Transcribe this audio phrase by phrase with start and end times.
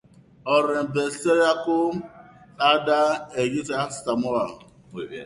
[0.51, 1.75] Horrenbesterako
[2.69, 2.97] al da
[3.45, 4.41] egitasmoa?